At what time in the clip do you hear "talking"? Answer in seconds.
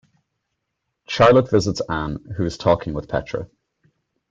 2.57-2.95